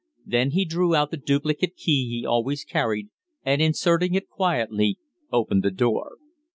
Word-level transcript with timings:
Then 0.25 0.49
he 0.49 0.65
drew 0.65 0.95
out 0.95 1.11
the 1.11 1.15
duplicate 1.17 1.75
key 1.75 2.09
he 2.21 2.25
always 2.25 2.63
carried, 2.63 3.09
and, 3.45 3.61
inserting 3.61 4.15
it 4.15 4.29
quietly, 4.29 4.97
opened 5.31 5.61
the 5.61 5.69
door. 5.69 6.15